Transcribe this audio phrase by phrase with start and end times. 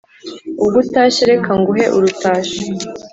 [0.61, 2.61] Ubwo utashye reka nguhe urutashyo